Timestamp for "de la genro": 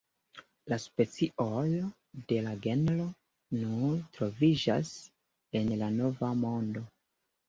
2.31-3.05